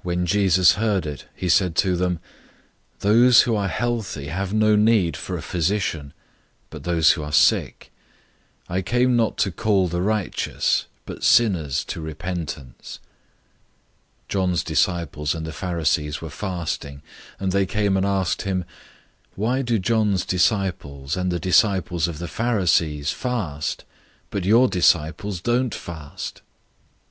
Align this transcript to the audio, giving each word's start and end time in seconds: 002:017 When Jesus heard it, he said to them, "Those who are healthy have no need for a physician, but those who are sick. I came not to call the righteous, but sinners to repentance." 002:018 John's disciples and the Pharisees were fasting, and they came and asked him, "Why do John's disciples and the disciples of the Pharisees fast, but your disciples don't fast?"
002:017 0.00 0.04
When 0.04 0.26
Jesus 0.26 0.72
heard 0.74 1.06
it, 1.06 1.24
he 1.34 1.48
said 1.48 1.74
to 1.76 1.96
them, 1.96 2.20
"Those 3.00 3.40
who 3.44 3.56
are 3.56 3.68
healthy 3.68 4.26
have 4.26 4.52
no 4.52 4.76
need 4.76 5.16
for 5.16 5.34
a 5.34 5.40
physician, 5.42 6.12
but 6.68 6.84
those 6.84 7.12
who 7.12 7.22
are 7.22 7.32
sick. 7.32 7.90
I 8.68 8.82
came 8.82 9.16
not 9.16 9.38
to 9.38 9.50
call 9.50 9.88
the 9.88 10.02
righteous, 10.02 10.84
but 11.06 11.24
sinners 11.24 11.86
to 11.86 12.02
repentance." 12.02 12.98
002:018 14.28 14.28
John's 14.28 14.62
disciples 14.62 15.34
and 15.34 15.46
the 15.46 15.52
Pharisees 15.52 16.20
were 16.20 16.28
fasting, 16.28 17.00
and 17.40 17.50
they 17.50 17.64
came 17.64 17.96
and 17.96 18.04
asked 18.04 18.42
him, 18.42 18.66
"Why 19.36 19.62
do 19.62 19.78
John's 19.78 20.26
disciples 20.26 21.16
and 21.16 21.32
the 21.32 21.40
disciples 21.40 22.06
of 22.08 22.18
the 22.18 22.28
Pharisees 22.28 23.10
fast, 23.10 23.84
but 24.28 24.44
your 24.44 24.68
disciples 24.68 25.40
don't 25.40 25.74
fast?" 25.74 26.42